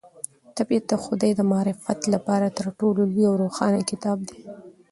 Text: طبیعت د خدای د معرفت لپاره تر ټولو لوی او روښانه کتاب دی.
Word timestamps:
طبیعت 0.57 0.83
د 0.89 0.93
خدای 1.03 1.31
د 1.35 1.41
معرفت 1.51 1.99
لپاره 2.13 2.47
تر 2.57 2.65
ټولو 2.79 3.01
لوی 3.11 3.25
او 3.29 3.35
روښانه 3.43 3.79
کتاب 3.91 4.17
دی. 4.29 4.39